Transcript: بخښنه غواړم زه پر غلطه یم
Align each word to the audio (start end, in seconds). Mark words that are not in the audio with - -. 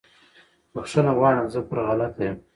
بخښنه 0.73 1.11
غواړم 1.17 1.47
زه 1.53 1.59
پر 1.69 1.77
غلطه 1.87 2.21
یم 2.27 2.37